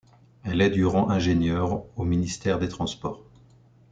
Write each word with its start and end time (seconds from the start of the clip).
Elle 0.43 0.61
est 0.61 0.71
durant 0.71 1.11
ingénieure 1.11 1.83
au 1.95 2.03
ministère 2.05 2.57
des 2.57 2.69
transports. 2.69 3.23